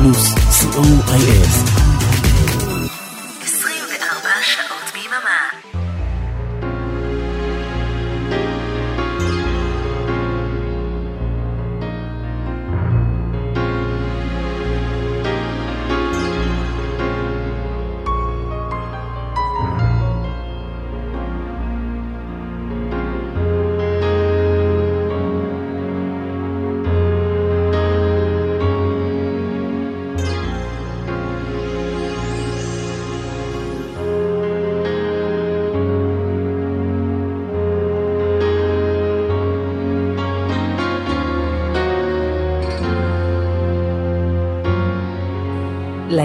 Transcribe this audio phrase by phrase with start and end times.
[0.00, 1.89] plus C-O-I-S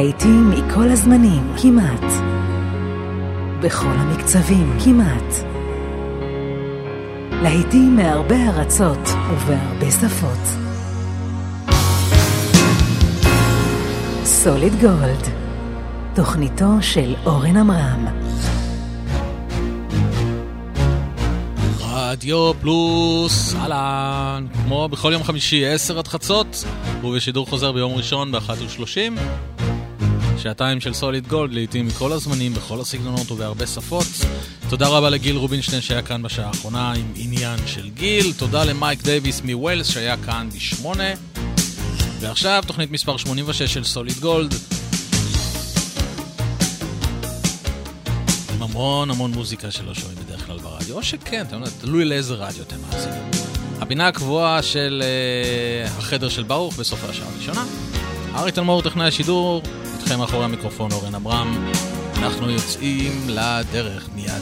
[0.05, 2.11] להיטים מכל הזמנים, כמעט.
[3.61, 5.33] בכל המקצבים, כמעט.
[7.31, 10.39] להיטים מהרבה ארצות ובהרבה שפות.
[14.23, 15.27] סוליד גולד,
[16.15, 18.05] תוכניתו של אורן עמרם.
[21.79, 26.63] רדיו פלוס, אהלן, כמו בכל יום חמישי, 10 עד חצות,
[27.03, 29.54] ובשידור חוזר ביום ראשון ב-13:30.
[30.45, 34.05] שעתיים של סוליד גולד, לעיתים מכל הזמנים, בכל הסגנונות ובהרבה שפות.
[34.69, 38.33] תודה רבה לגיל רובינשטיין שהיה כאן בשעה האחרונה עם עניין של גיל.
[38.33, 41.13] תודה למייק דייוויס מווילס שהיה כאן בשמונה.
[42.19, 44.53] ועכשיו תוכנית מספר 86 של סוליד גולד.
[48.55, 52.33] עם המון המון מוזיקה שלא שומעים בדרך כלל ברדיו, או שכן, אתם יודעים, תלוי לאיזה
[52.33, 53.31] רדיו אתם מאזינים.
[53.79, 57.65] הבינה הקבועה של uh, החדר של ברוך בסוף השעה הראשונה.
[58.35, 59.61] ארי תלמור, טכנאי השידור,
[60.05, 61.71] איתכם מאחורי המיקרופון אורן עמרם.
[62.17, 64.41] אנחנו יוצאים לדרך מיד.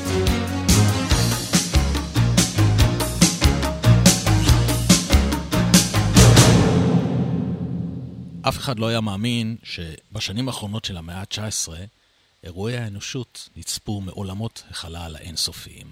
[8.48, 11.72] אף אחד לא היה מאמין שבשנים האחרונות של המאה ה-19
[12.44, 15.88] אירועי האנושות נצפו מעולמות החלל האינסופיים.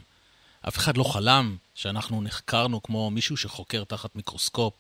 [0.68, 4.74] אף אחד לא חלם שאנחנו נחקרנו כמו מישהו שחוקר תחת מיקרוסקופ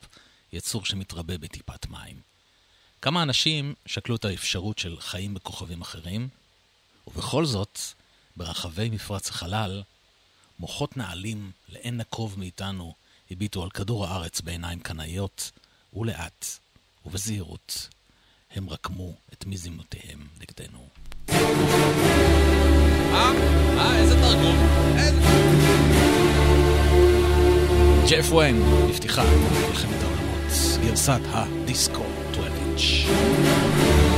[0.53, 2.30] יצור שמתרבה בטיפת מים.
[3.01, 6.27] כמה אנשים שקלו את האפשרות של חיים בכוכבים אחרים,
[7.07, 7.79] ובכל זאת,
[8.37, 9.83] ברחבי מפרץ החלל,
[10.59, 12.93] מוחות נעלים לאין נקוב מאיתנו
[13.31, 15.51] הביטו על כדור הארץ בעיניים קנאיות,
[15.93, 16.45] ולאט,
[17.05, 17.89] ובזהירות,
[18.51, 20.87] הם רקמו את מזימותיהם נגדנו.
[21.29, 21.35] אה?
[23.77, 24.57] אה, איזה תרגום?
[24.97, 25.21] איזה...
[28.09, 29.23] ג'ף וויין, בפתיחה,
[29.69, 30.51] מלחמת העולמות,
[30.81, 32.20] גרסת הדיסקו.
[32.77, 34.10] touch.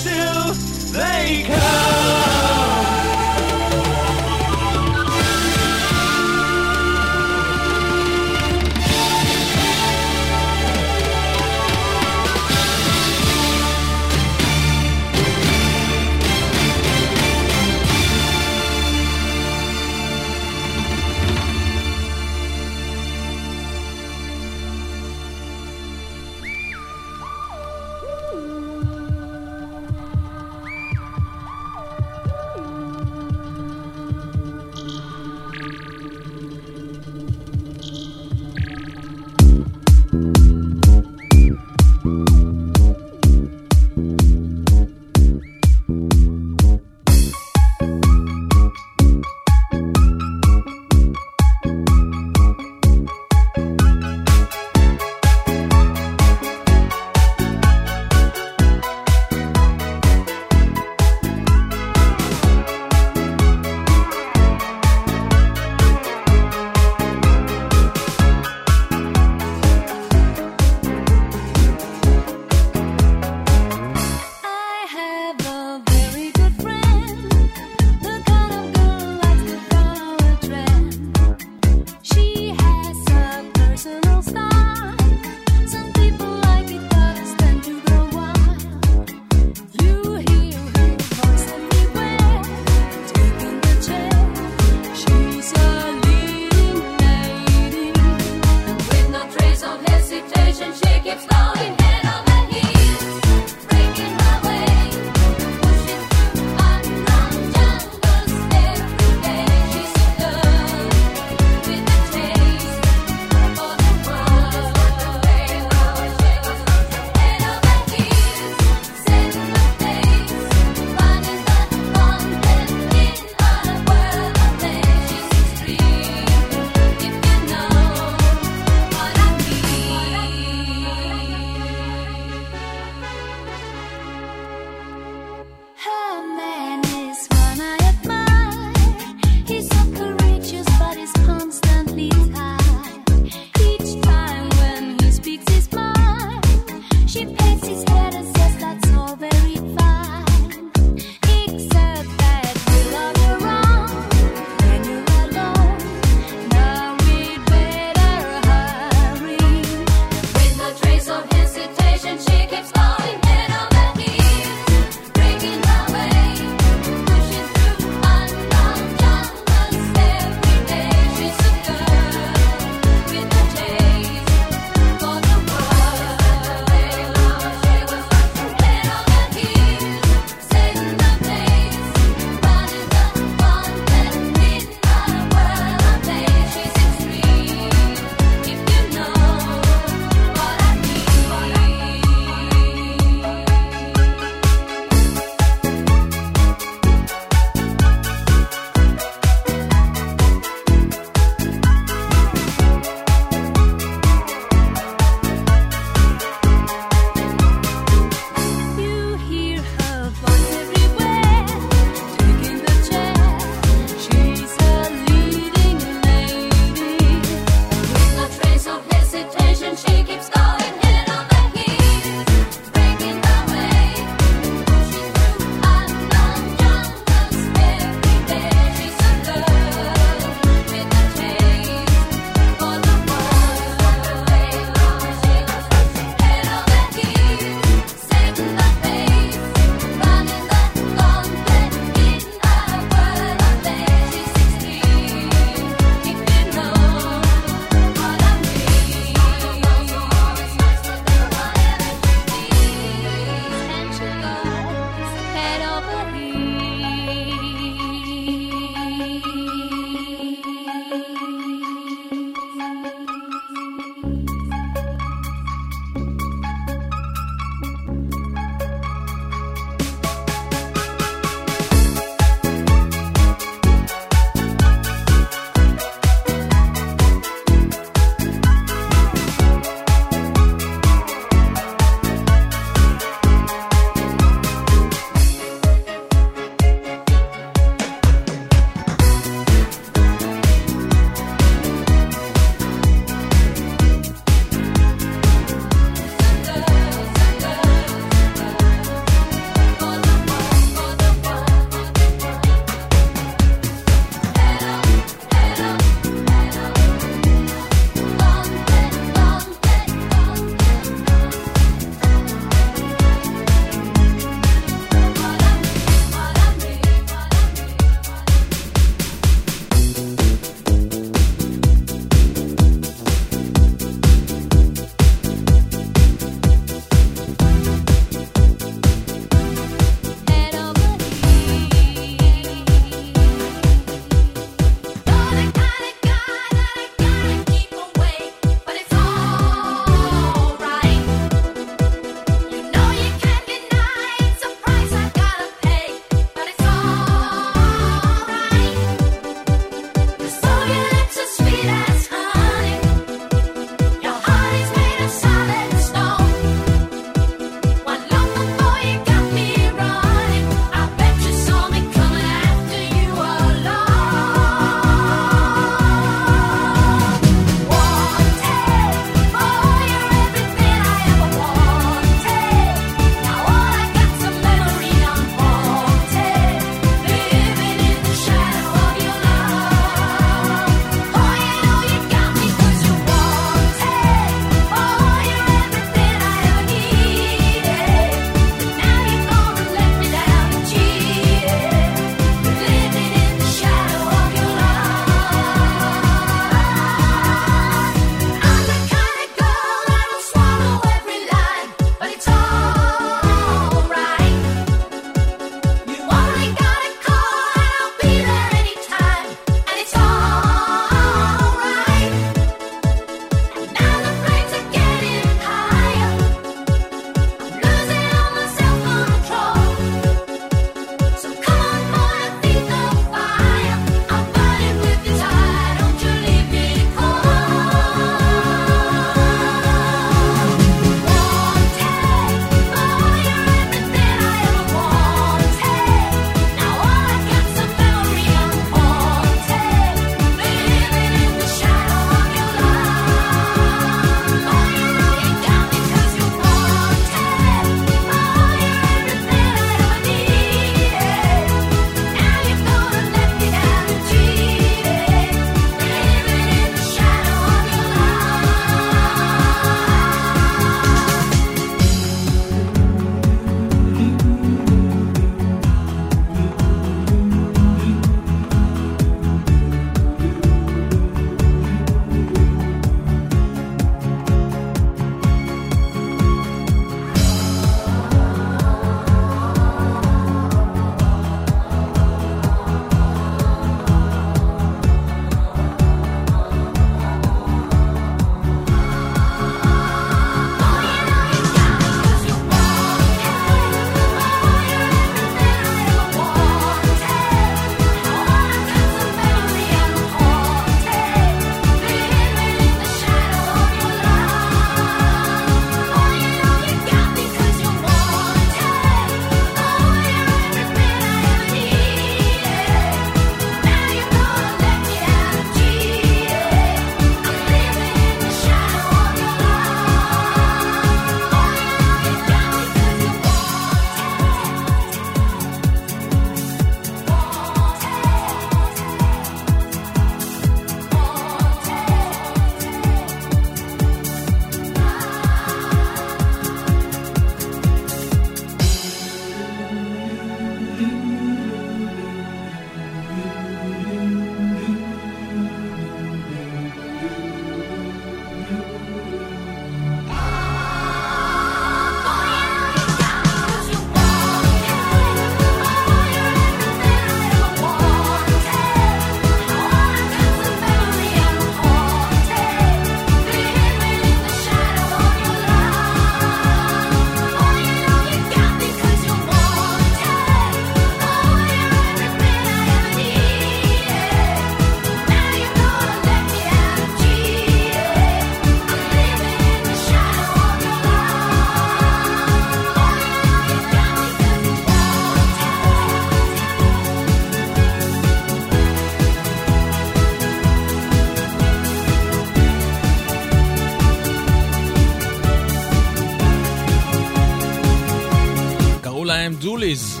[599.06, 600.00] להם דוליז,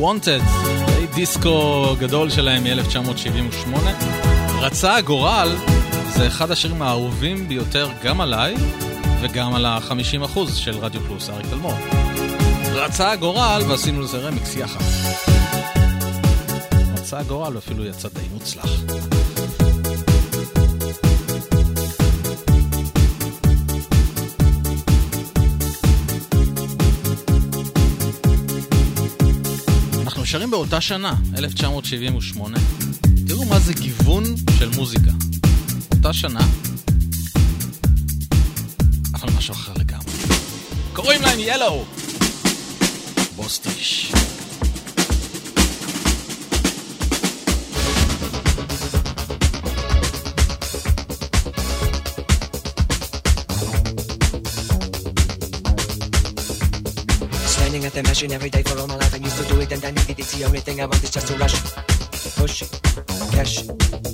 [0.00, 0.42] Wanted,
[1.14, 3.76] דיסקו גדול שלהם מ-1978.
[4.60, 5.56] רצה הגורל,
[6.16, 8.54] זה אחד השירים האהובים ביותר גם עליי
[9.20, 11.74] וגם על ה-50% של רדיו פלוס, אריק תלמור.
[12.72, 14.80] רצה הגורל ועשינו לזה רמיקס יחד.
[16.94, 18.70] רצה הגורל ואפילו יצא די מוצלח.
[30.36, 32.58] נשארים באותה שנה, 1978.
[33.26, 34.24] תראו מה זה גיוון
[34.58, 35.10] של מוזיקה.
[35.96, 36.40] אותה שנה,
[39.14, 40.12] אבל משהו אחר לגמרי.
[40.92, 41.84] קוראים להם ילו!
[43.36, 44.12] בוסטיש.
[57.86, 59.14] At the machine every day for all my life.
[59.14, 60.18] I used to do it and I needed it.
[60.18, 61.54] It's the only thing I want is just to rush,
[62.36, 62.62] push,
[63.32, 64.05] cash.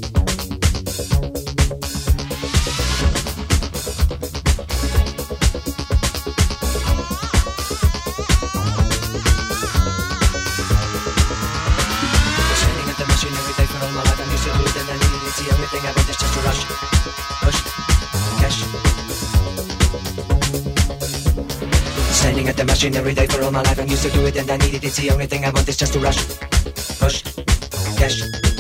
[22.67, 23.79] The machine every day for all my life.
[23.79, 24.85] I'm used to do it and I need it.
[24.85, 26.19] It's the only thing I want is just to rush,
[27.01, 27.23] push,
[27.99, 28.52] cash.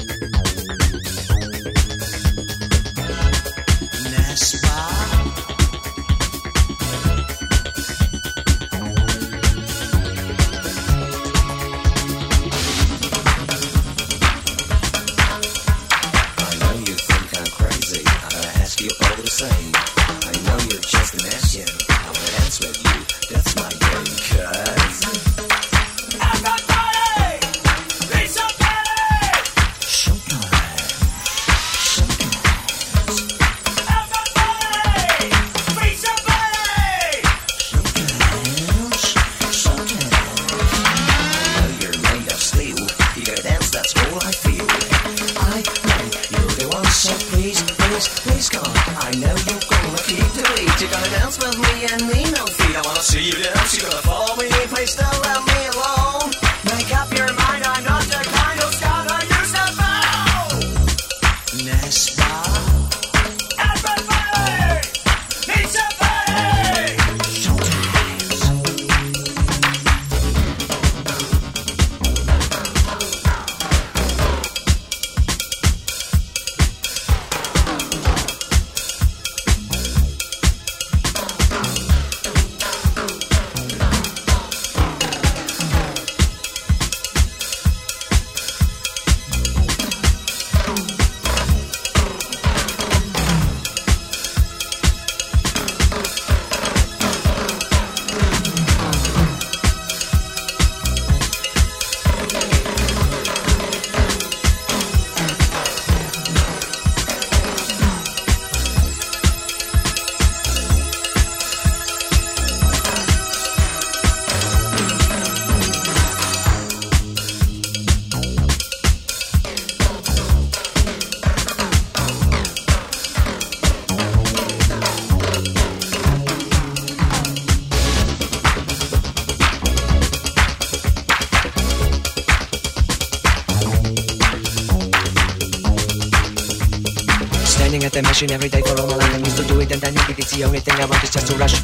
[137.82, 139.14] Standing at the machine every day for all my life.
[139.14, 140.18] I'm used to do it and I need it.
[140.20, 141.60] It's the only thing I want is just to rush,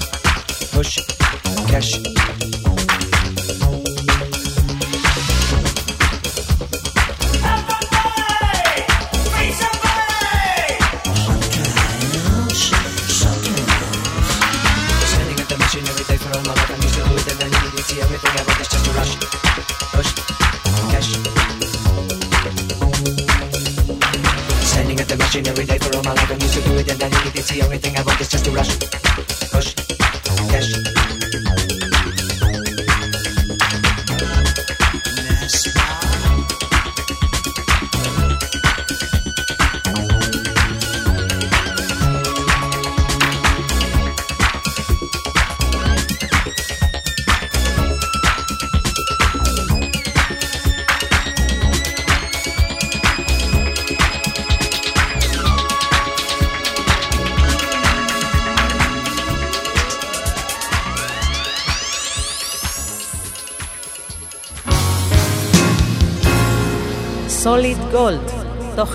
[0.72, 0.98] push,
[1.70, 2.17] cash.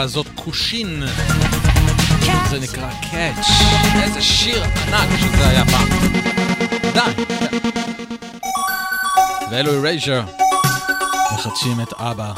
[0.00, 1.02] הזאת, קושין.
[2.50, 3.46] זה נקרא קאץ'.
[4.02, 5.88] איזה שיר ענק שזה היה פעם.
[6.94, 7.22] די.
[9.50, 10.22] ואלו רייז'ר
[11.34, 12.32] מחדשים את אבא.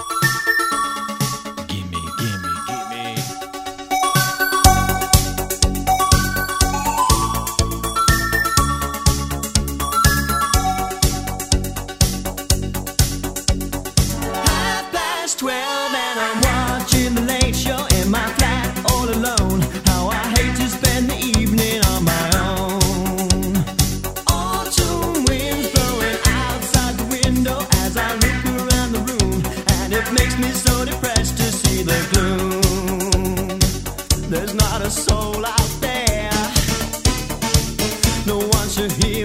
[38.75, 39.22] to hear.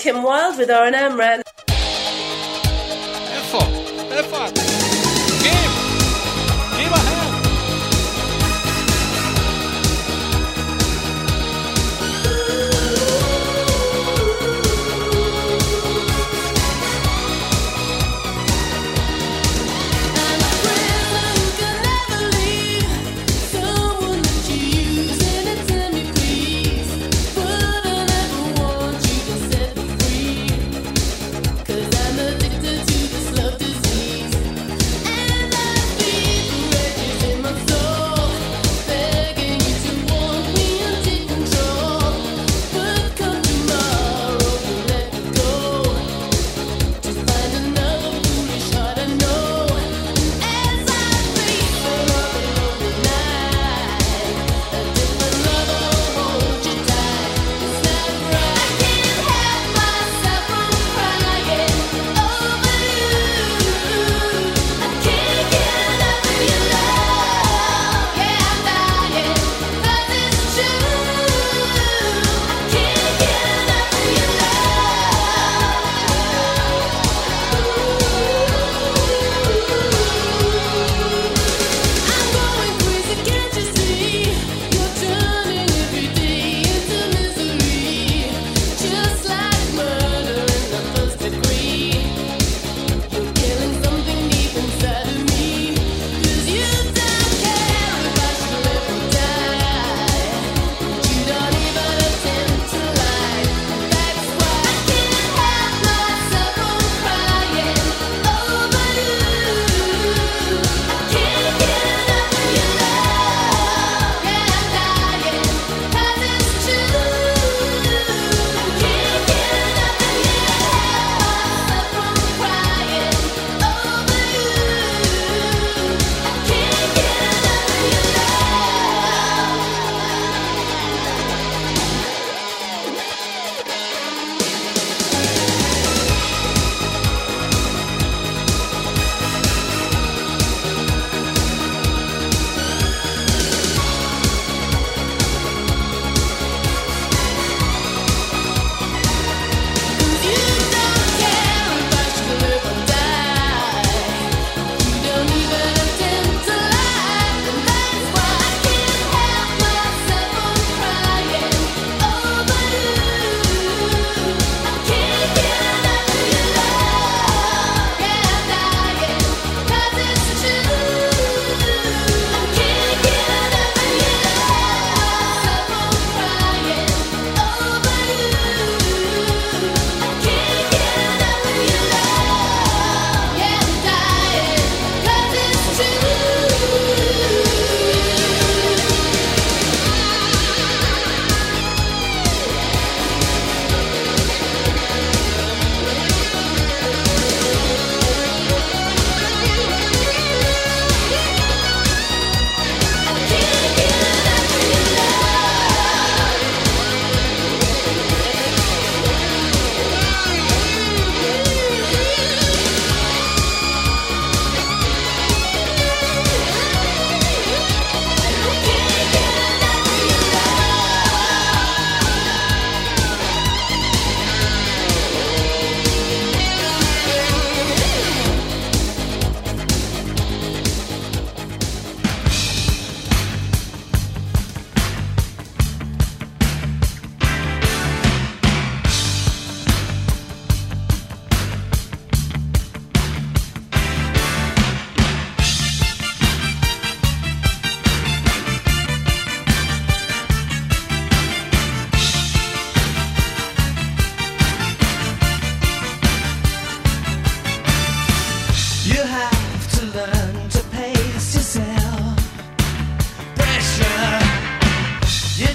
[0.00, 1.42] Kim Wilde with R&M Ran.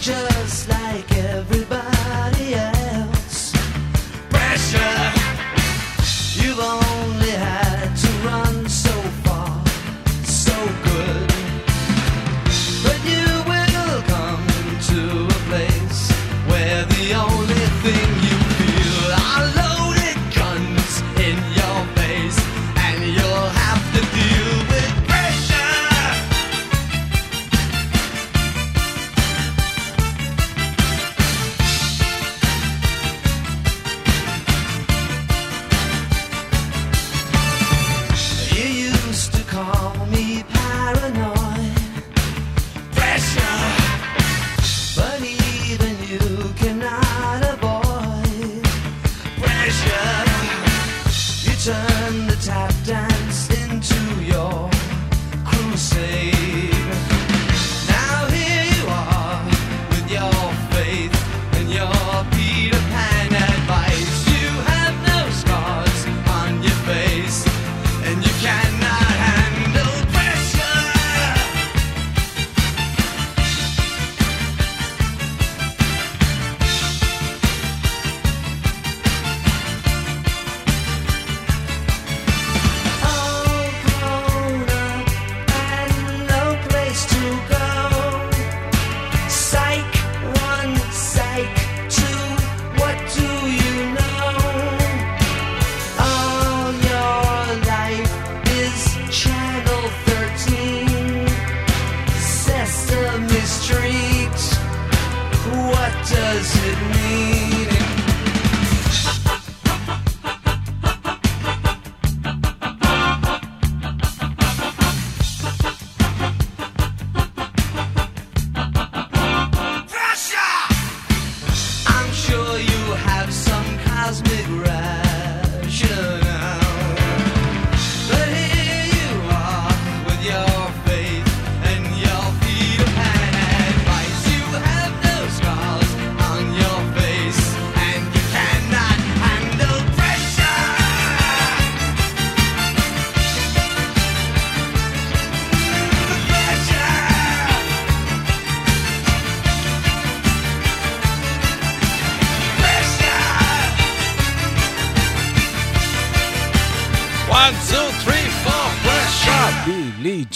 [0.06, 1.65] just like every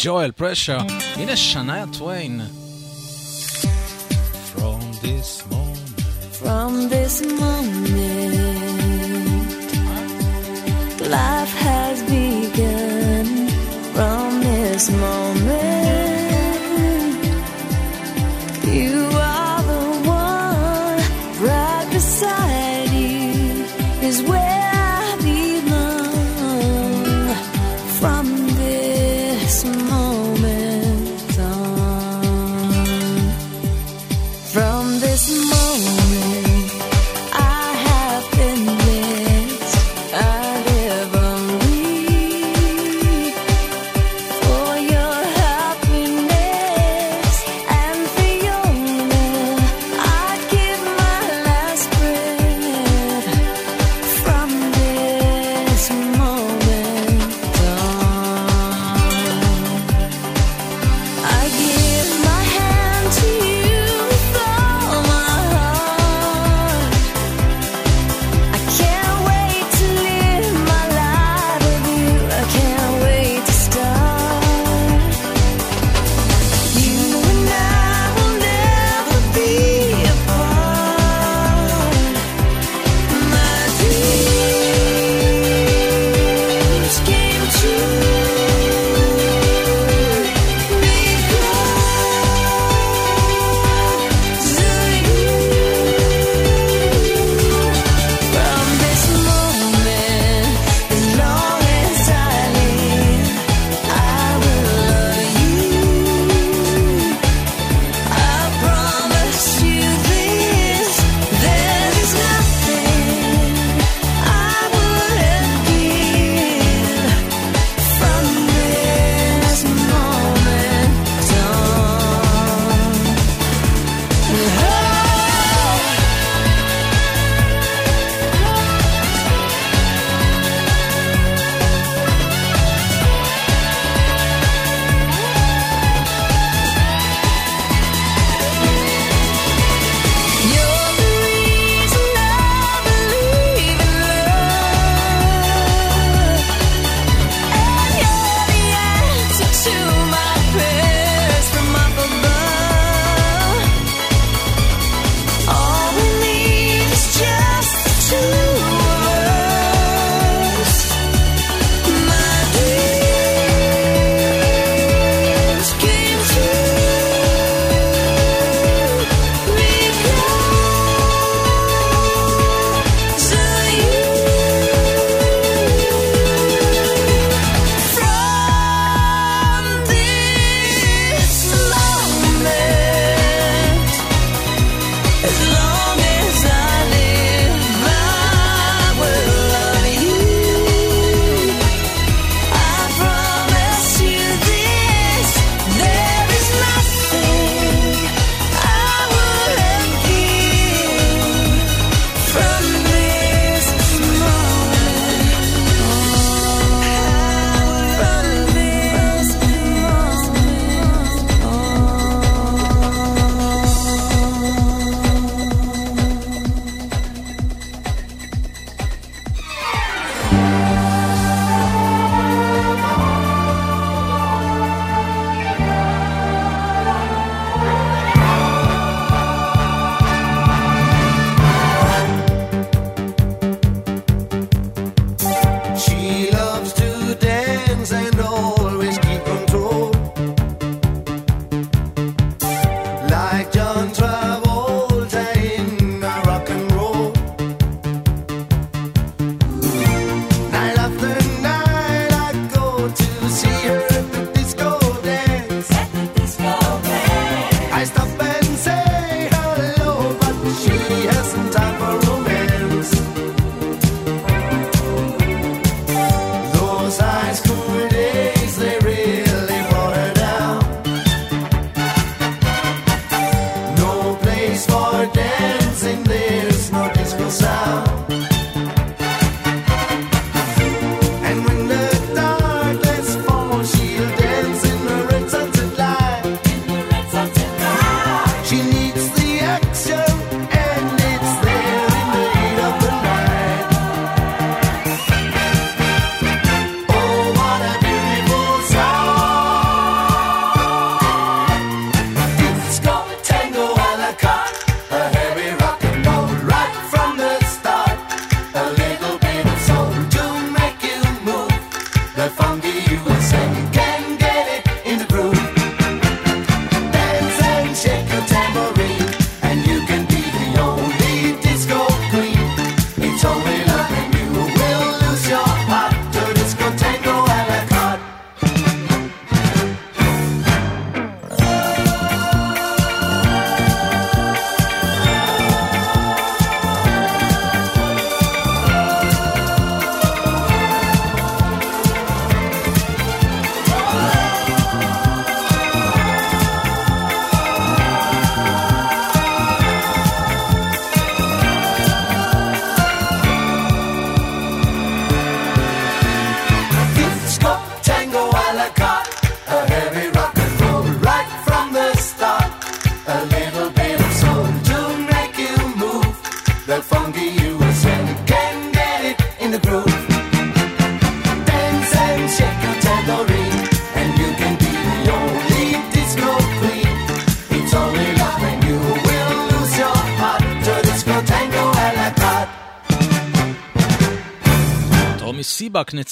[0.04, 0.78] ג'ואל פרשר.
[1.16, 2.42] הנה שניה טוויין.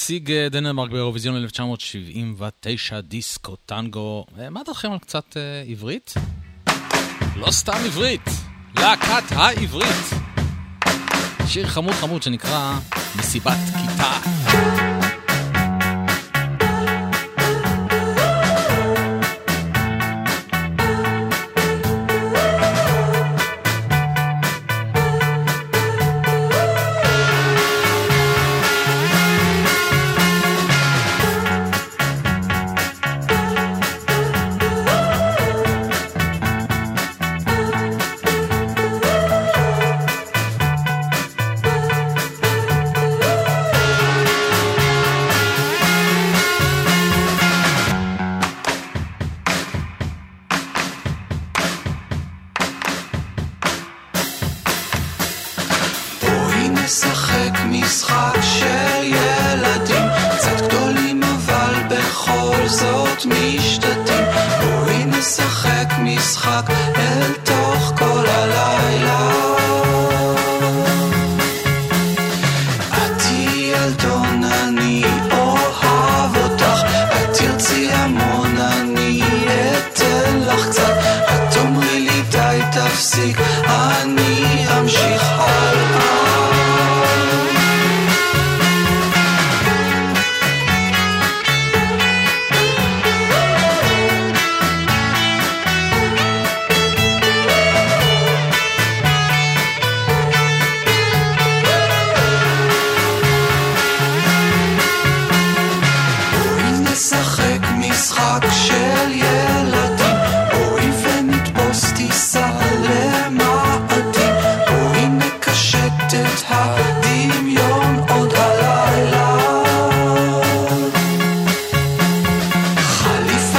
[0.07, 4.25] נציג אה, דנמרק באירוויזיון 1979, דיסקו, טנגו.
[4.39, 6.13] אה, מה דעתכם על קצת אה, עברית?
[7.35, 8.29] לא סתם עברית,
[8.75, 10.09] להקת העברית.
[11.47, 12.79] שיר חמוד חמוד שנקרא
[13.15, 14.36] מסיבת כיתה.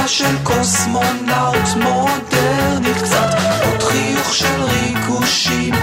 [0.09, 3.29] של קוסמונאוט מודרנית קצת
[3.65, 5.73] עוד חיוך של ריגושים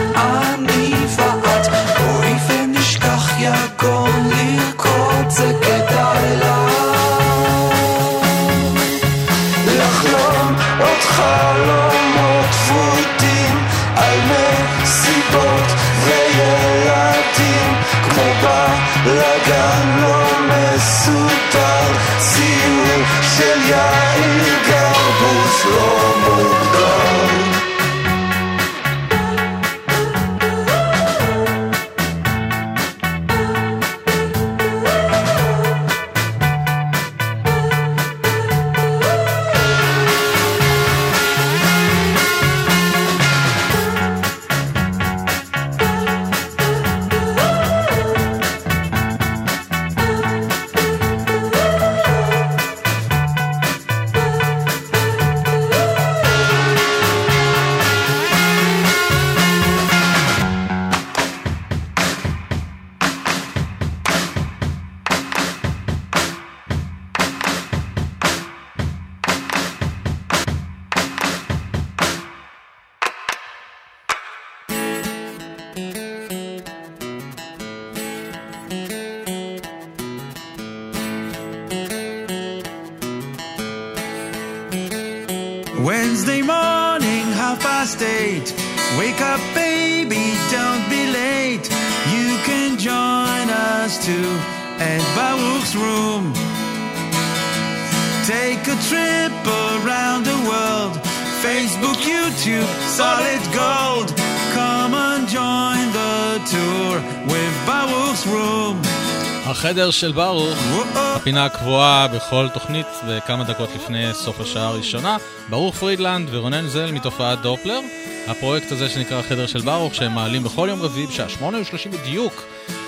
[110.01, 110.59] של ברוך,
[110.95, 115.17] הפינה הקבועה בכל תוכנית וכמה דקות לפני סוף השעה הראשונה.
[115.51, 117.81] ברוך פרידלנד ורונן זל מתופעת דופלר.
[118.27, 122.43] הפרויקט הזה שנקרא החדר של ברוך, שהם מעלים בכל יום רביעי בשעה שמונה ושלושים בדיוק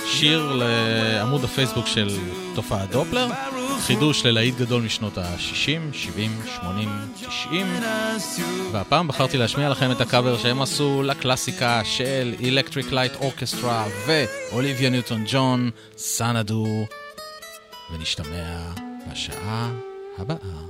[0.06, 2.08] שיר לעמוד הפייסבוק של
[2.54, 3.26] תופעת דופלר.
[3.86, 7.66] חידוש ללהיט גדול משנות ה-60, 70, 80, 90.
[8.72, 15.24] והפעם בחרתי להשמיע לכם את הקאבר שהם עשו לקלאסיקה של Electric Light Orchestra ואוליביה ניוטון
[15.26, 16.86] ג'ון, סנדו,
[17.92, 18.58] ונשתמע
[19.12, 19.70] בשעה
[20.18, 20.68] הבאה.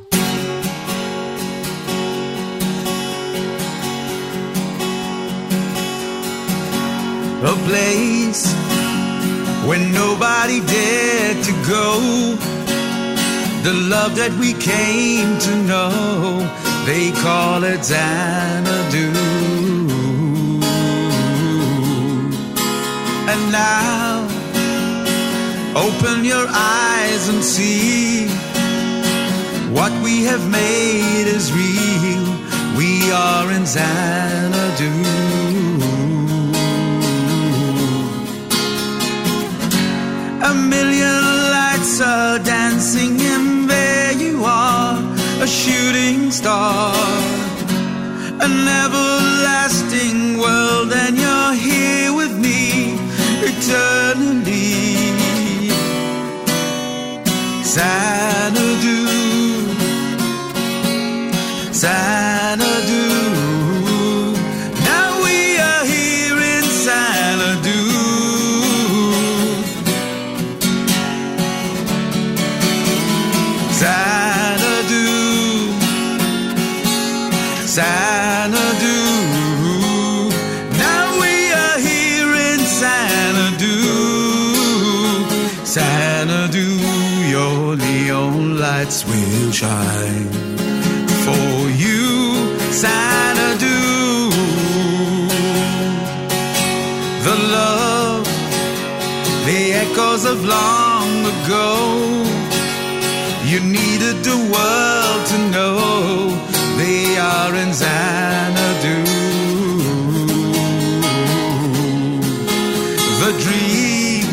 [7.45, 8.53] a place
[9.65, 12.58] where nobody dared to go.
[13.63, 15.91] The love that we came to know,
[16.87, 19.13] they call it Xanadu.
[23.33, 24.27] And now,
[25.77, 28.29] open your eyes and see
[29.79, 32.25] what we have made is real.
[32.77, 34.93] We are in Xanadu.
[40.51, 41.23] A million
[41.57, 43.19] lights are dancing,
[45.49, 46.95] shooting star.
[48.41, 52.97] An everlasting world, and you're here with me
[53.51, 55.09] eternally.
[57.65, 58.99] Xanadu,
[61.73, 62.68] Xanadu.
[77.79, 78.99] Xanadu.
[80.85, 83.77] Now we are here in Xanadu,
[85.75, 86.67] Xanadu.
[87.35, 90.29] Your neon lights will shine
[91.25, 91.55] for
[91.85, 92.09] you,
[92.83, 93.79] Xanadu.
[97.27, 98.25] The love,
[99.47, 101.69] the echoes of long ago.
[103.51, 106.48] You needed the world to know
[107.19, 108.99] are in Xanadu.
[113.25, 114.27] The dream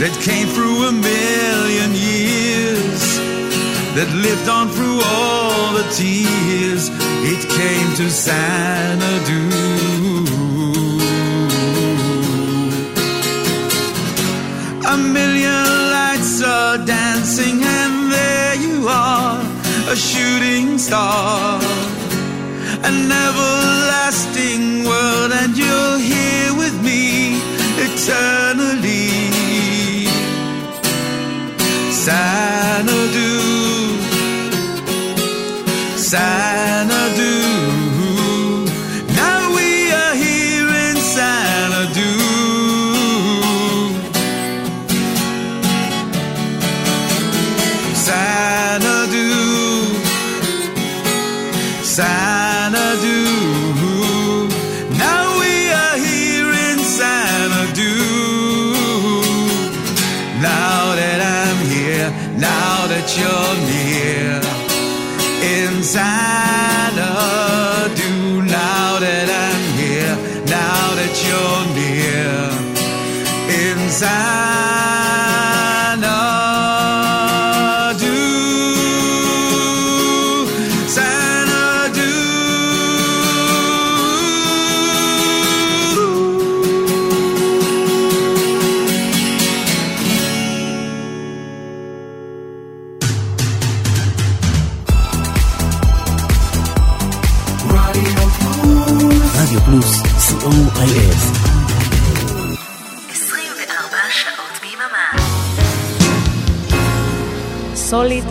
[0.00, 3.02] that came through a million years,
[3.96, 6.90] that lived on through all the tears,
[7.32, 9.42] it came to Xanadu.
[14.94, 15.66] A million
[15.96, 19.25] lights are dancing, and there you are,
[19.96, 21.58] a shooting star.
[22.88, 27.02] An everlasting world, and you're here with me
[27.86, 29.08] eternally.
[32.04, 33.32] Xanadu,
[36.10, 36.65] Xanadu.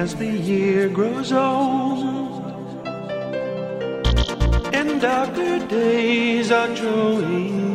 [0.00, 2.42] as the year grows old.
[4.78, 7.69] And darker days are drawing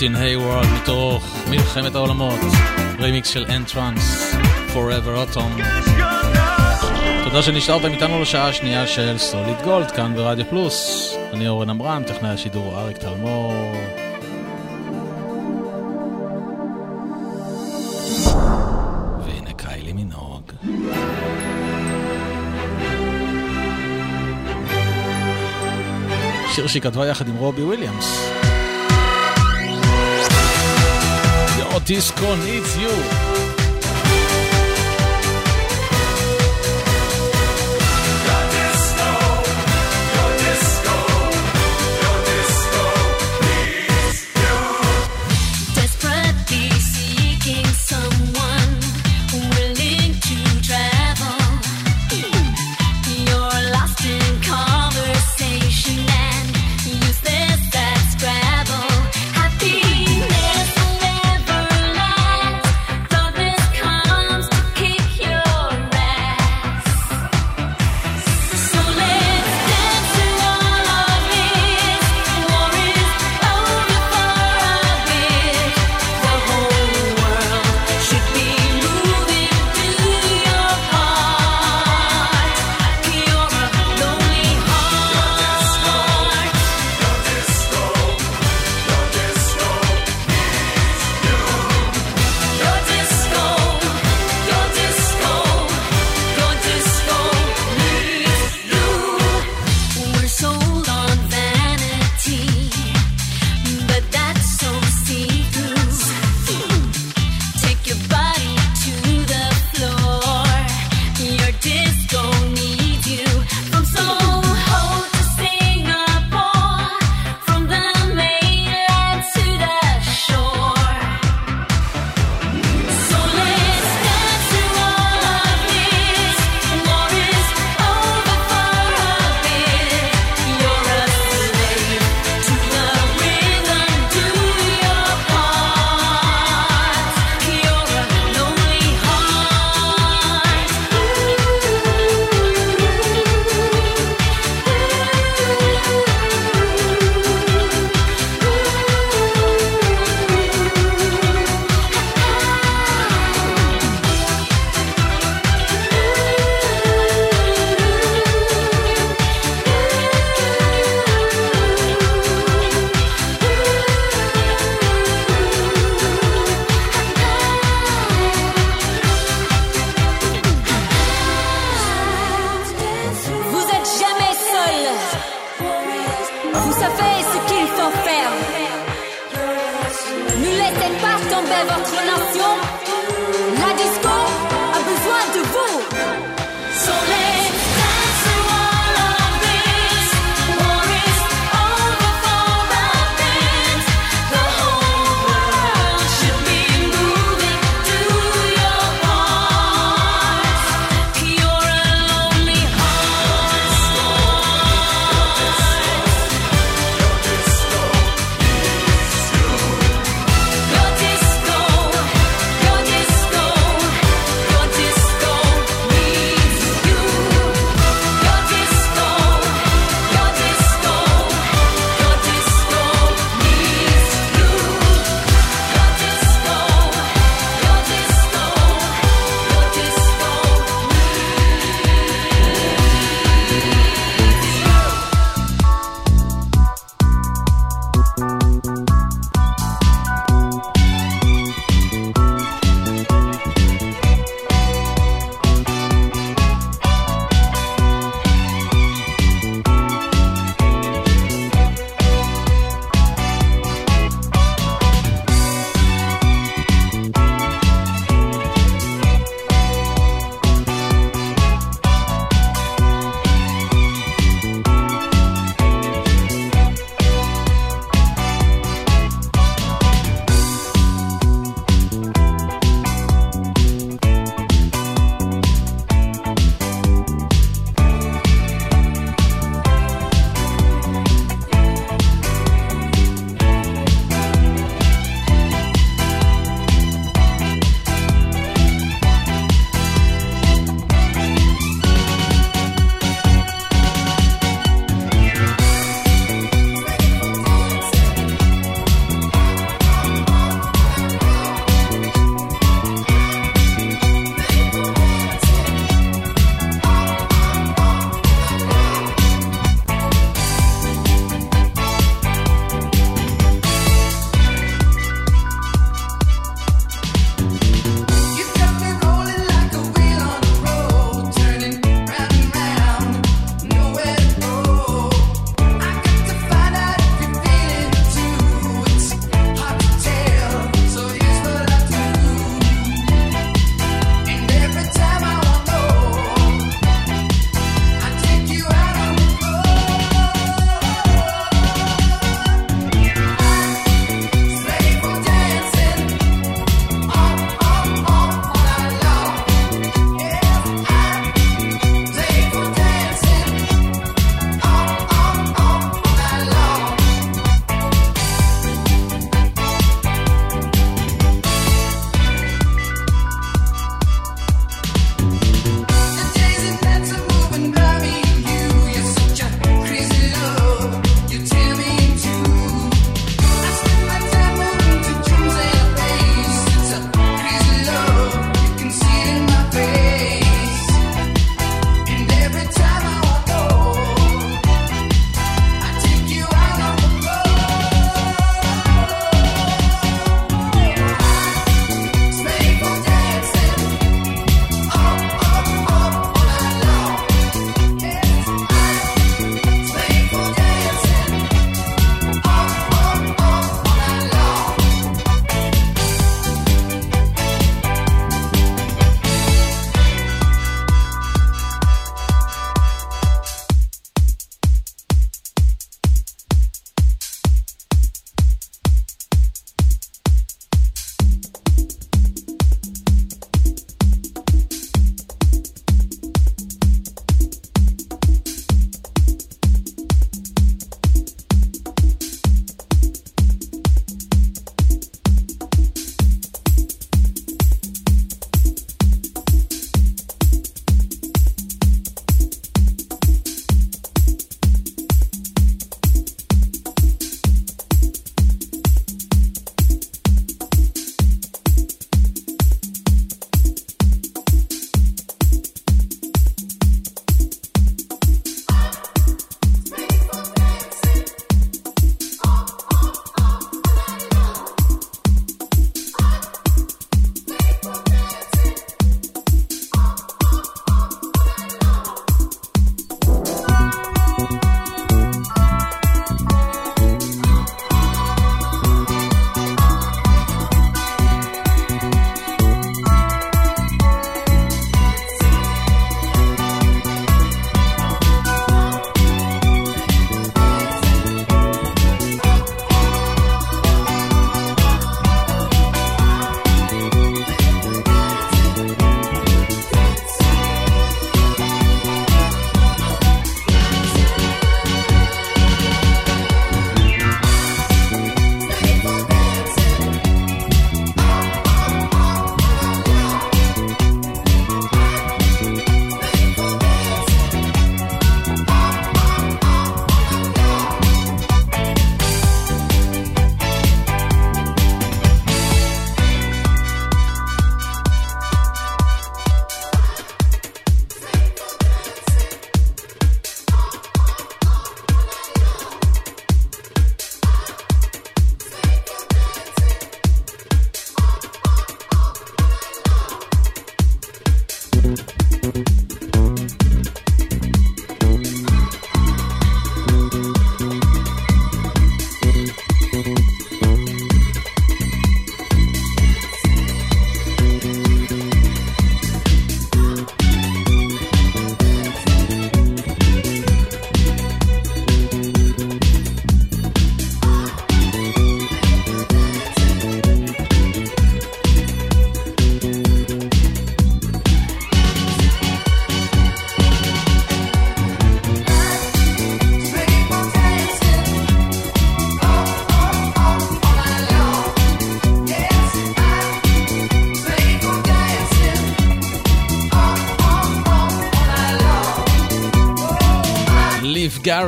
[0.00, 2.40] דסטין היוורד מתוך מלחמת העולמות,
[2.98, 4.34] רימיקס של Entrance,
[4.74, 5.62] Forever Autumn.
[7.24, 11.14] תודה שנשארתם איתנו לשעה השנייה של סוליד גולד כאן ברדיו פלוס.
[11.32, 13.72] אני אורן עמרם, טכנאי השידור אריק טלמור.
[26.54, 28.30] שיר שהיא כתבה יחד עם רובי וויליאמס.
[31.90, 33.29] Disco Needs You.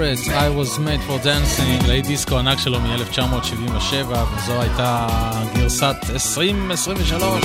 [0.02, 5.06] Marriage, I was made for dancing, ליד דיסקו ענק שלו מ-1977, וזו הייתה
[5.54, 7.44] גרסת 2023.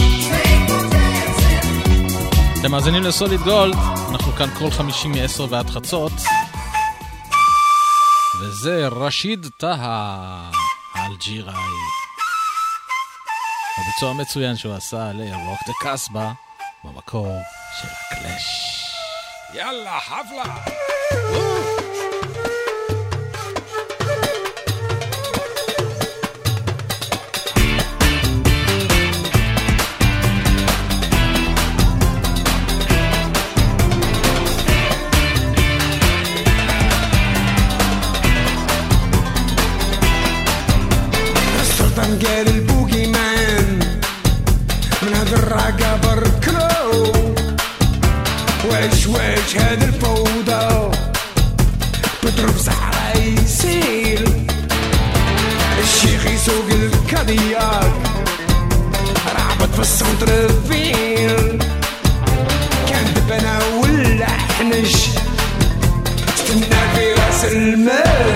[2.60, 3.76] אתם מאזינים לסוליד גולד,
[4.12, 6.12] אנחנו כאן כל חמישים מ-10 ועד חצות,
[8.42, 10.52] וזה רשיד טהא,
[10.96, 11.54] אלג'יראי.
[13.78, 16.34] הביצוע המצוין שהוא עשה ל-Rock the Casbah,
[16.84, 17.38] במקור
[17.82, 18.44] של הקלאש.
[19.54, 20.87] יאללה, חבלה!
[52.24, 52.58] بضرب
[53.16, 54.24] يسيل
[55.84, 57.94] الشيخ يسوق الكادياك
[59.36, 61.60] رعبت في السنتر فيل
[62.90, 64.96] كانت بنا ولا حنش
[66.36, 68.27] استنى في رأس المال.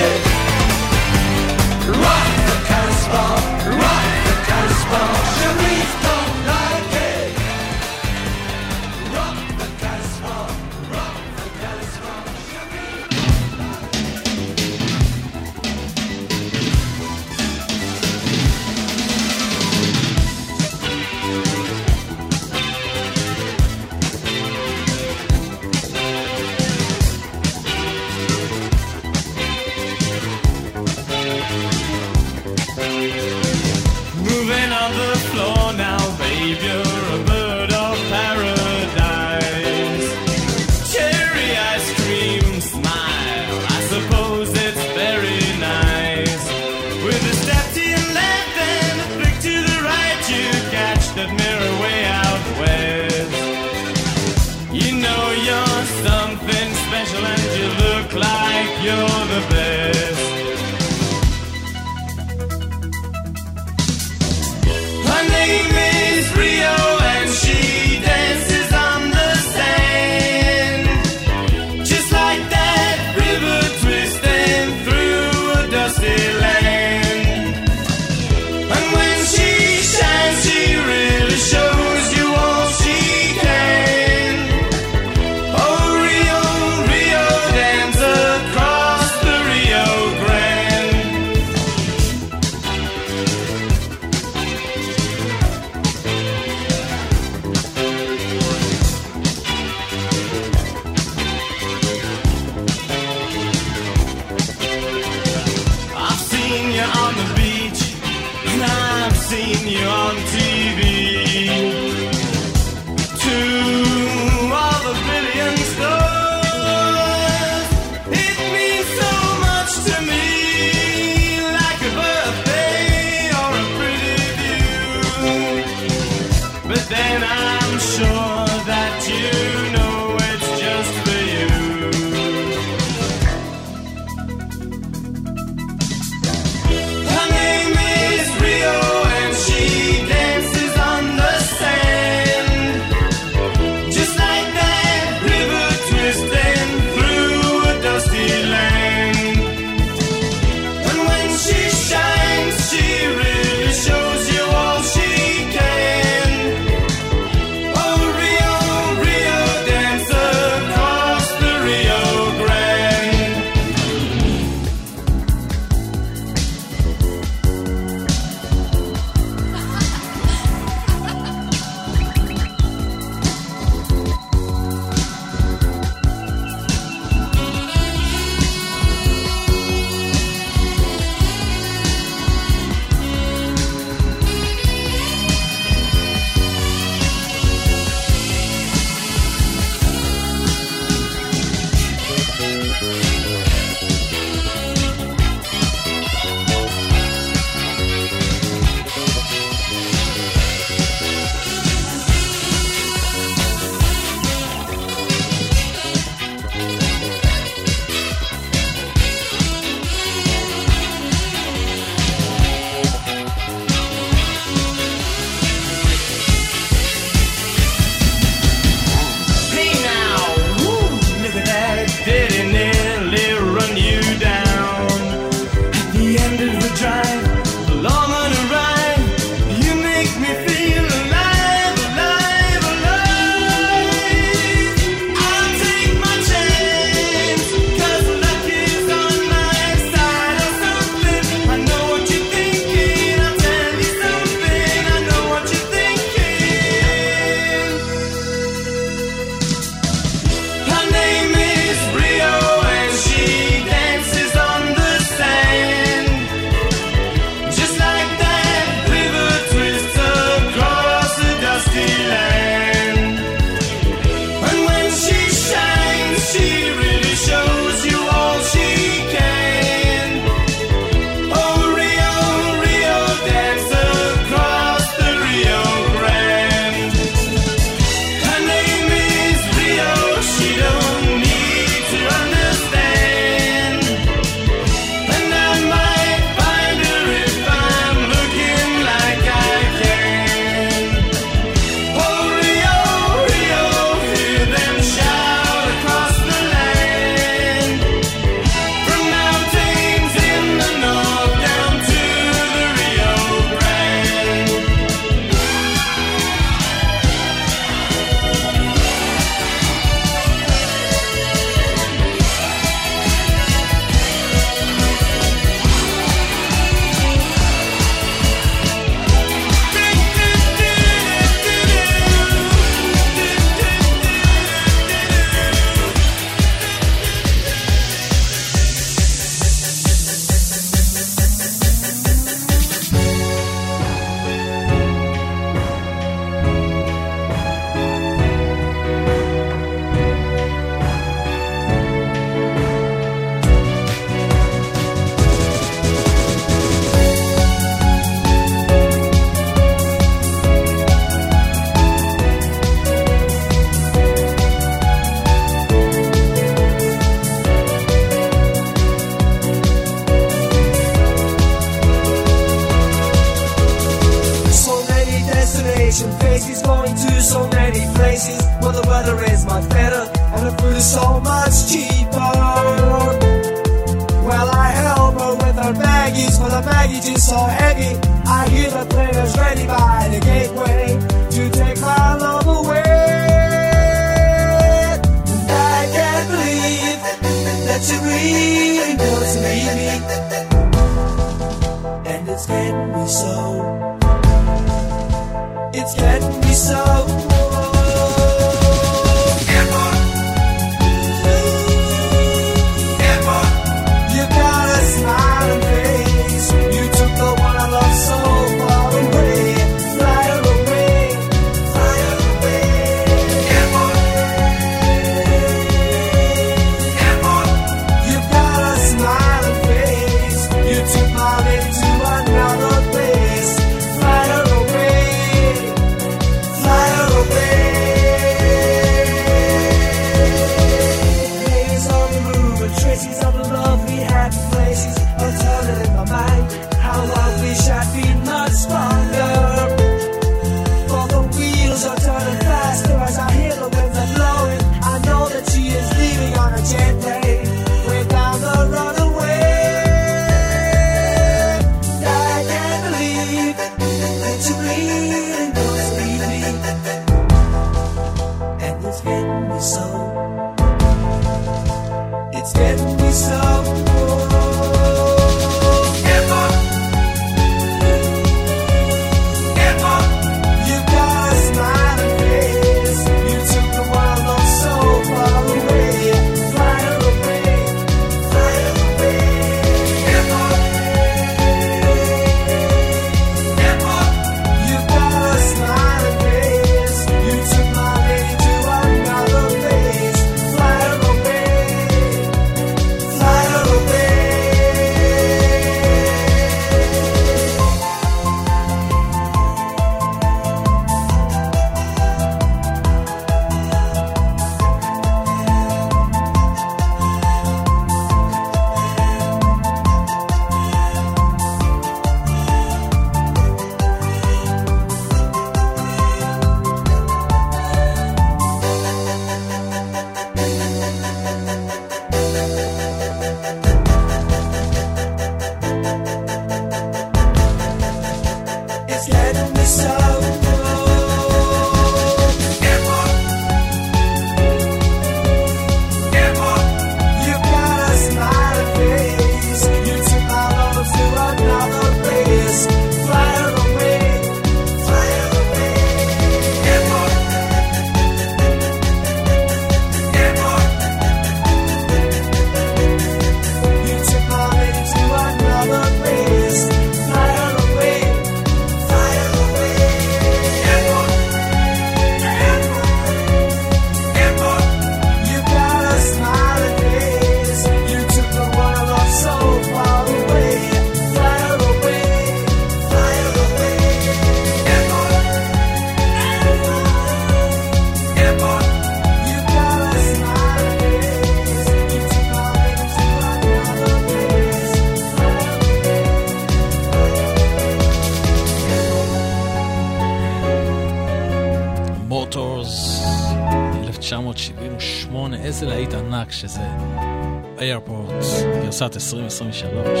[598.96, 600.00] 2023.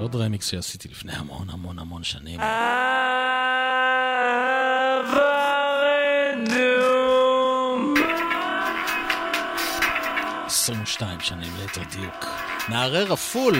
[0.00, 2.40] עוד רמיקס שעשיתי לפני המון המון המון שנים.
[2.40, 2.85] אה,
[10.66, 12.26] 22 שנים ליתר דיוק.
[12.68, 13.54] נערי רפול,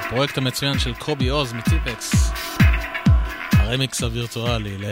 [0.00, 2.30] הפרויקט המצוין של קובי עוז מטיפקס,
[3.52, 4.84] הרמיקס הווירטואלי ל...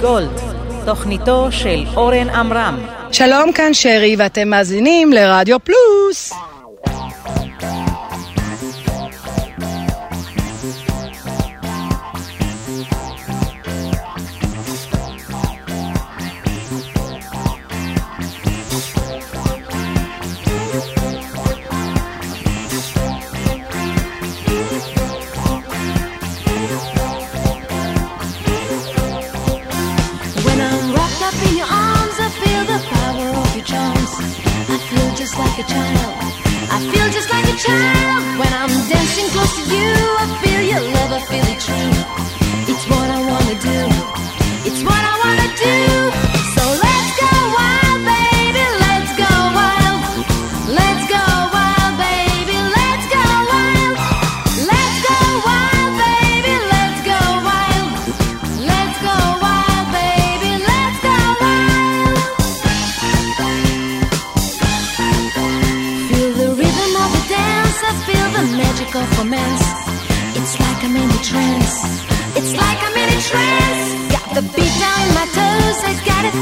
[0.00, 0.40] גולד,
[0.86, 2.86] תוכניתו של אורן עמרם.
[3.12, 6.32] שלום, כאן שרי, ואתם מאזינים לרדיו פלוס.
[35.56, 36.14] Like a child.
[36.70, 38.38] I feel just like a child.
[38.38, 42.72] When I'm dancing close to you, I feel your love, I feel it true.
[42.72, 43.78] It's what I wanna do.
[44.68, 46.25] It's what I wanna do.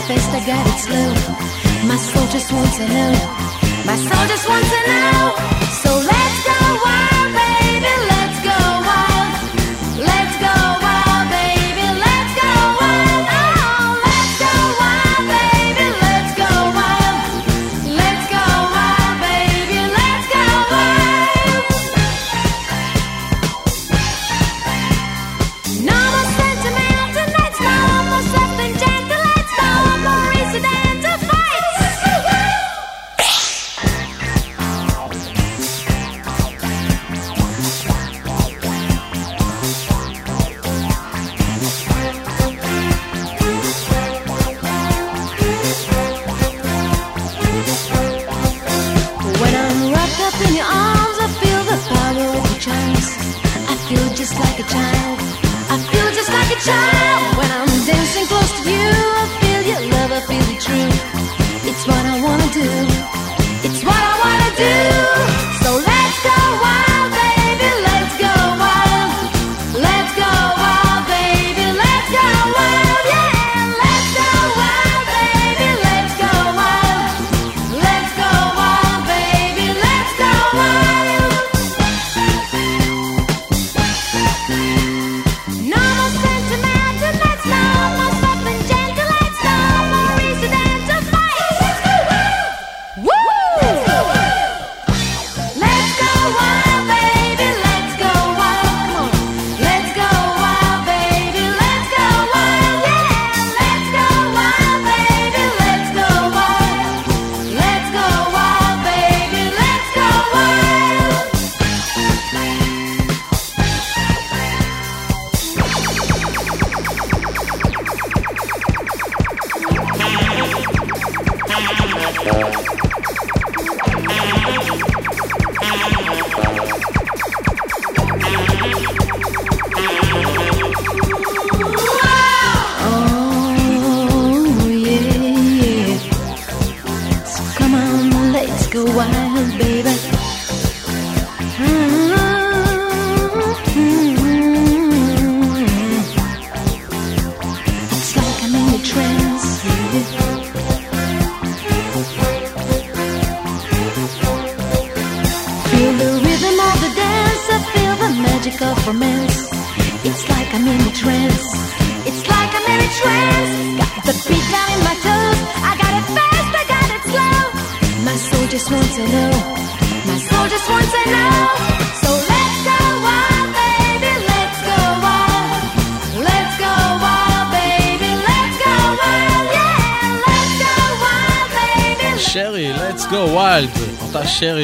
[0.03, 1.11] Fast, I got it slow.
[1.89, 3.13] My soul just wants to know.
[3.85, 5.35] My soul just wants to know.
[5.83, 6.74] So let's go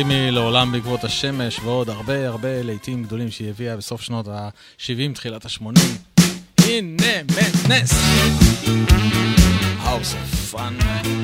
[0.01, 5.45] שיר מ"לעולם בעקבות השמש" ועוד הרבה הרבה להיטים גדולים שהיא הביאה בסוף שנות ה-70, תחילת
[5.45, 5.65] ה-80.
[6.59, 7.23] הנה
[7.69, 7.93] מנס!
[9.85, 11.20] House of Fun.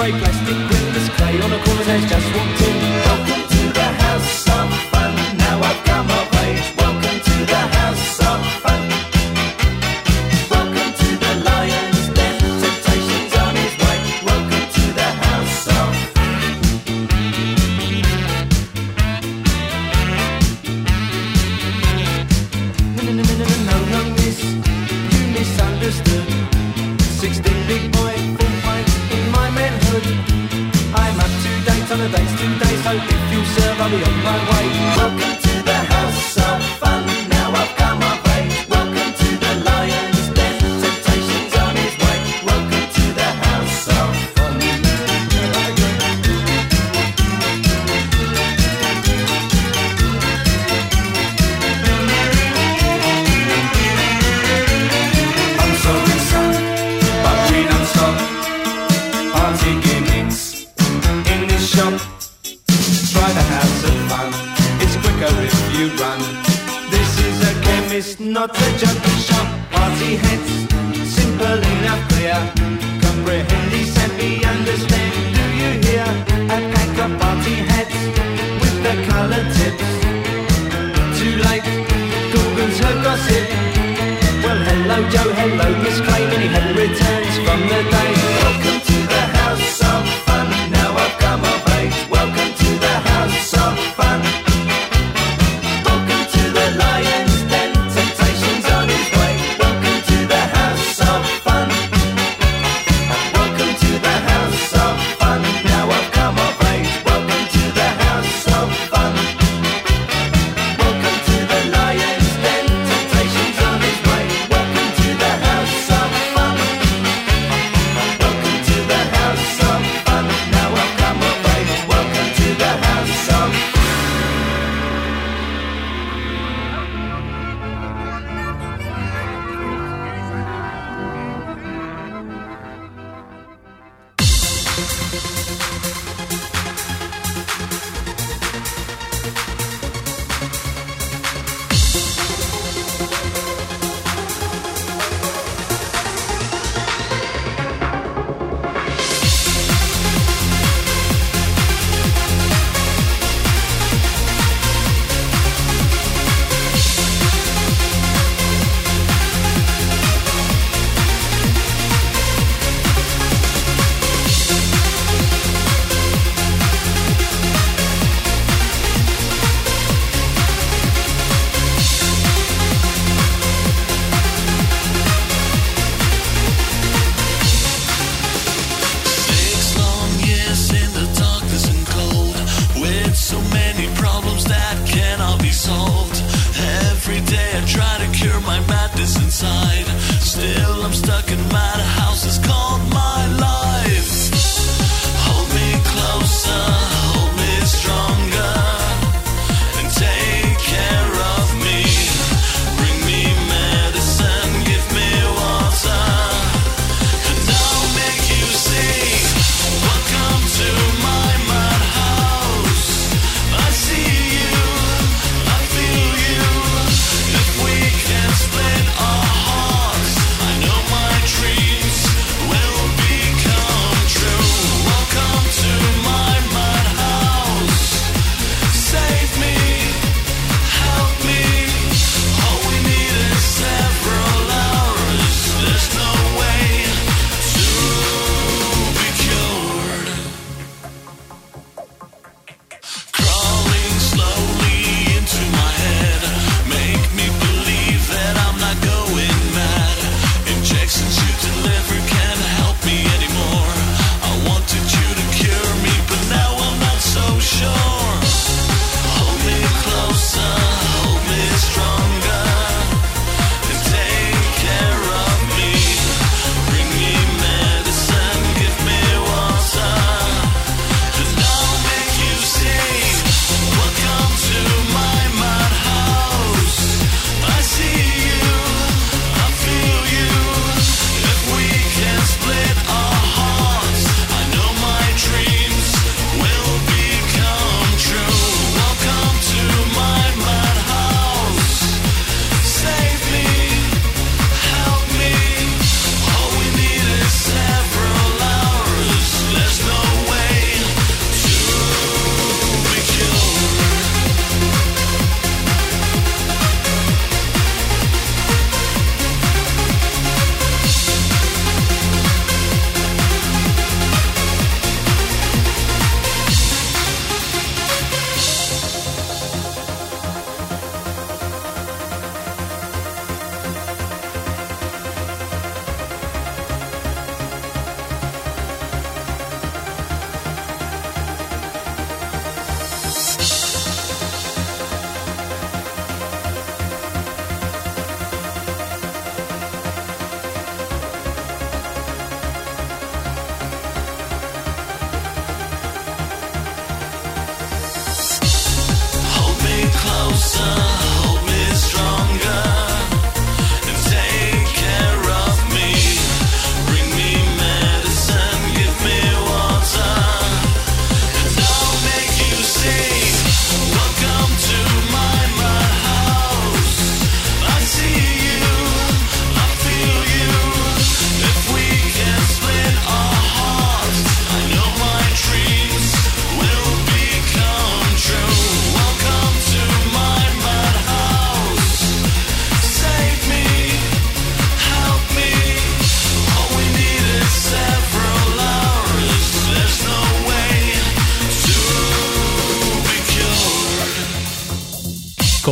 [0.00, 2.89] spray plastic windows, clay on a corner's There's just one tin.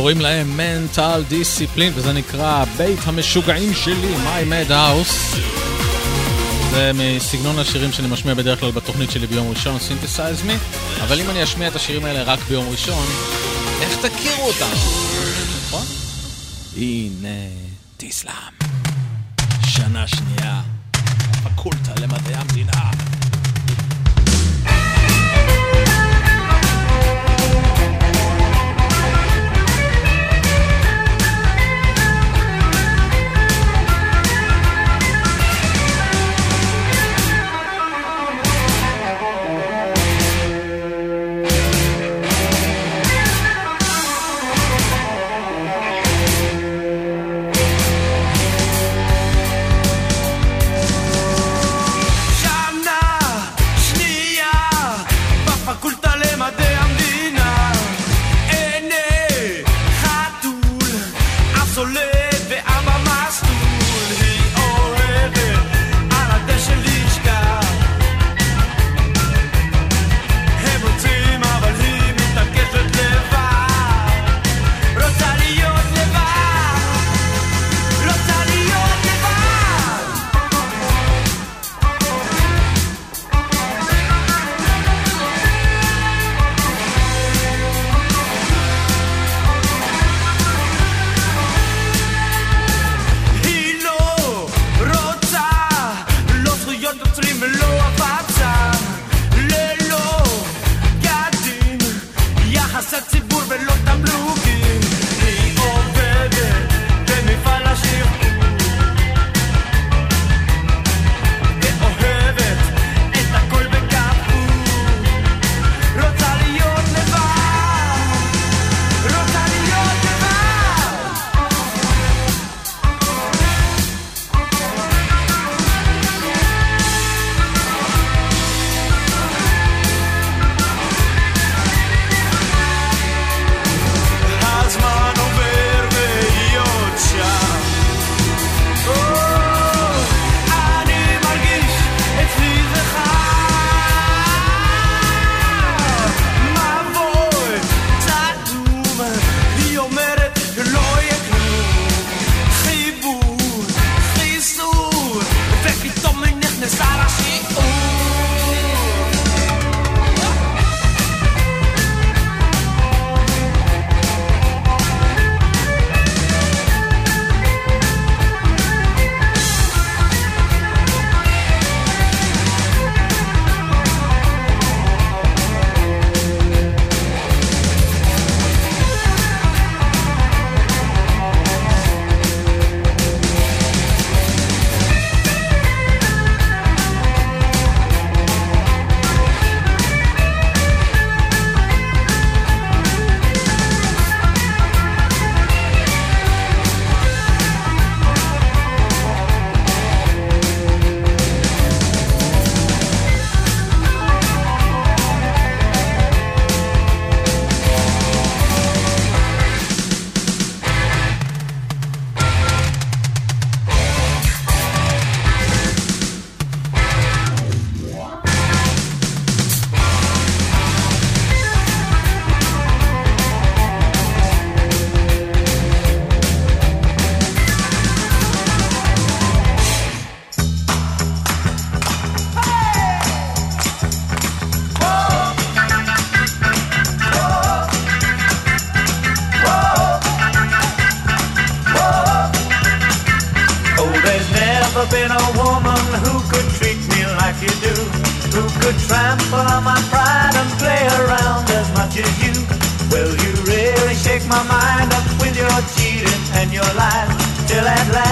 [0.09, 5.37] קוראים להם מנטל דיסציפלין, וזה נקרא בית המשוגעים שלי, My Mad House.
[6.71, 10.53] זה מסגנון השירים שאני משמיע בדרך כלל בתוכנית שלי ביום ראשון, Synthesize Me,
[11.03, 13.05] אבל אם אני אשמיע את השירים האלה רק ביום ראשון,
[13.81, 14.71] איך תכירו אותם?
[15.67, 15.85] נכון?
[16.77, 17.29] הנה
[17.97, 18.33] תיסלאם.
[19.67, 20.61] שנה שנייה,
[21.43, 22.91] פקולטה למדעי המדינה.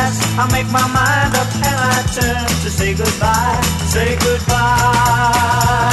[0.08, 3.60] At I make my mind up and I turn to say goodbye.
[3.92, 5.92] Say goodbye.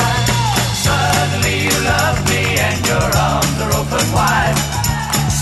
[0.86, 4.58] Suddenly you love me and your arms are open wide.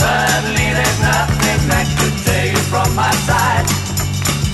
[0.00, 3.66] Suddenly there's nothing that could tear you from my side.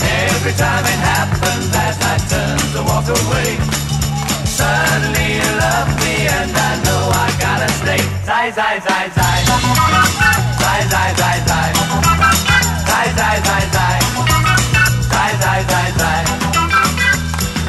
[0.02, 3.50] Every time it happens as I turn to walk away.
[4.58, 8.02] Suddenly you love me and I know I gotta stay.
[8.26, 9.38] Zai, zai, zai, zai.
[10.62, 12.07] Zai, zai, zai, zai.
[13.16, 13.36] Zai,
[15.40, 16.24] zai, zai, zai.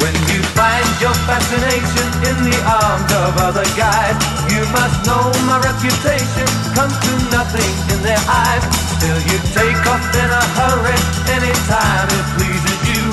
[0.02, 4.16] When you find your fascination in the arms of other guys.
[4.52, 8.64] You must know my reputation comes to nothing in their eyes.
[9.00, 11.00] Still you take off in a hurry
[11.36, 13.04] anytime it pleases you.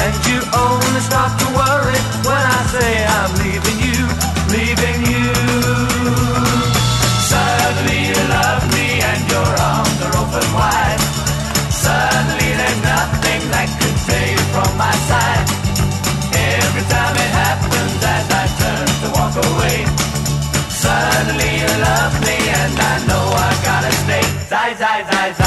[0.00, 4.00] And you only start to worry when I say I'm leaving you,
[4.48, 5.23] leaving you.
[14.54, 15.46] From my side.
[16.62, 19.78] Every time it happens as I turn to walk away.
[20.84, 24.24] Suddenly you love me and I know I gotta stay.
[24.50, 25.43] Zai, zai, zai, zai.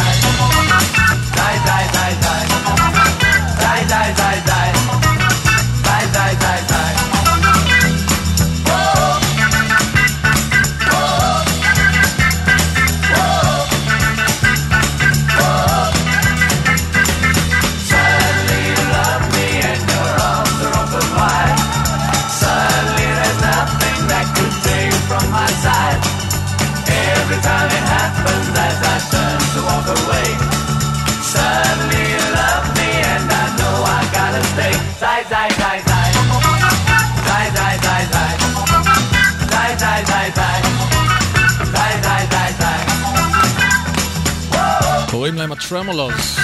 [45.37, 46.37] קוראים להם הטרמולוס.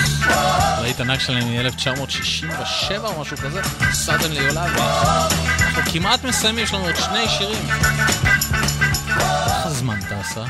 [0.81, 3.61] להיט ענק שלהם מ-1967 או משהו כזה,
[3.93, 4.79] סאדנלי יולאבי.
[5.59, 7.69] אנחנו כמעט מסיימים, יש לנו עוד שני שירים.
[9.47, 10.43] איך הזמן טסה?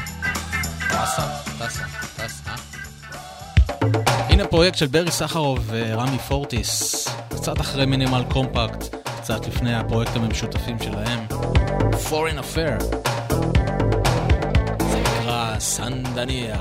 [0.89, 1.21] טסה,
[1.59, 1.83] טסה,
[2.15, 2.51] טסה.
[4.29, 10.77] הנה פרויקט של ברי סחרוב ורמי פורטיס, קצת אחרי מינימל קומפקט, קצת לפני הפרויקטים המשותפים
[10.79, 11.25] שלהם.
[12.09, 12.83] Foreign Affair.
[14.91, 16.55] זה נקרא סנדניה.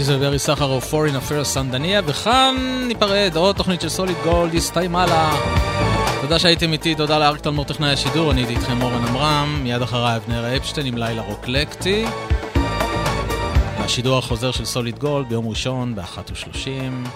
[0.00, 2.56] פורטיס וברי סחרוף, Foreign Affair סנדניה, וכאן
[2.88, 5.32] ניפרד, עוד תוכנית של סוליד גולד הסתיימה לה.
[6.20, 10.16] תודה שהייתם איתי, תודה לאריק תלמור טכנאי השידור, אני הייתי איתכם אורן עמרם, מיד אחריי
[10.16, 12.04] אבנר אפשטיין עם לילה רוקלקטי.
[13.78, 17.08] השידור החוזר של סוליד גולד ביום ראשון ב-13:30.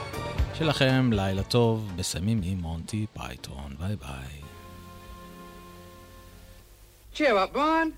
[0.59, 4.40] שלכם לילה טוב, מסיימים עם מונטי פייתון, ביי ביי.
[7.15, 7.93] Cheer up, Brian.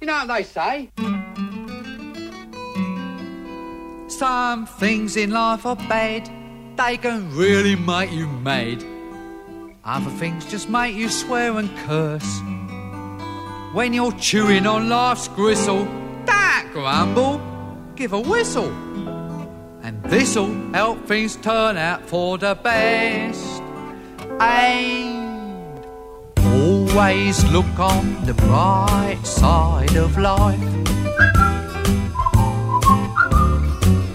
[0.00, 0.93] You know what they say?
[4.24, 6.30] Some things in life are bad.
[6.78, 8.82] They can really make you mad.
[9.84, 12.40] Other things just make you swear and curse.
[13.74, 15.84] When you're chewing on life's gristle,
[16.24, 17.38] don't grumble,
[17.96, 18.72] give a whistle.
[19.82, 23.60] And this'll help things turn out for the best.
[24.40, 25.84] And
[26.38, 30.93] always look on the bright side of life.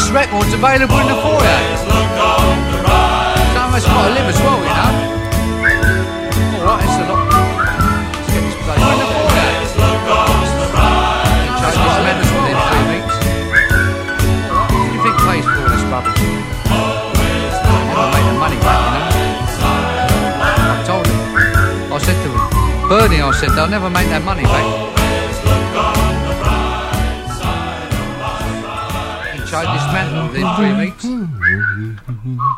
[0.00, 1.60] this record's available in the foyer.
[3.60, 4.92] Of us got to live as well, you know.
[6.56, 7.20] All right, it's a lot.
[8.32, 8.56] Get the.
[11.60, 12.56] Change this madness within
[14.94, 16.04] you think for?
[17.88, 19.10] Never the money you know.
[20.70, 21.92] I told him.
[21.92, 24.79] I said to him, Bernie, I said, they'll never make that money back.
[30.42, 31.04] within three weeks.
[31.04, 31.96] Hmm.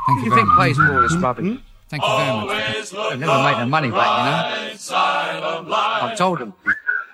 [0.06, 0.56] Thank you very much.
[0.56, 1.24] plays for all this hmm?
[1.24, 1.58] rubbish?
[1.88, 2.90] Thank you very much.
[2.90, 5.74] They've never made their money back, you know.
[5.74, 6.54] I told them.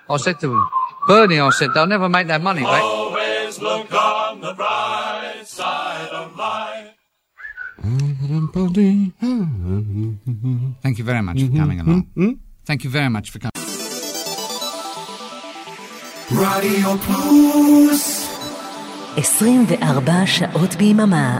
[0.09, 0.69] I said to them,
[1.07, 2.81] Bernie, I said, they'll never make their money back.
[2.81, 6.95] Always look on the bright side of life.
[10.81, 11.89] Thank you very much for coming hmm.
[11.89, 12.39] along.
[12.65, 13.51] Thank you very much for coming.
[16.31, 18.28] Radio Plus.
[19.17, 21.39] 24 שעות ביממה